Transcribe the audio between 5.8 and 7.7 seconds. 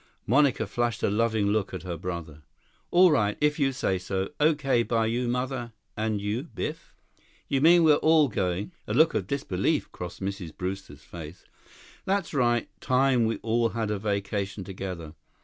And you, Biff?" "You